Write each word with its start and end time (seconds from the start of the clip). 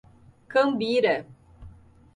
Cambira 0.49 1.15